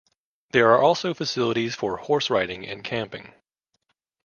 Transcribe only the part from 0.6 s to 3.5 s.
are also facilities for horse-riding and camping.